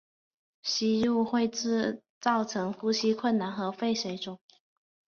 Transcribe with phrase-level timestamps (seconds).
[0.63, 1.47] 吸入会
[2.19, 4.39] 造成呼吸困难和肺水肿。